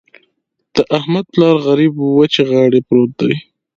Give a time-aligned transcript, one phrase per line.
[0.75, 3.33] د احمد پلار غريب وچې غاړې پروت دی.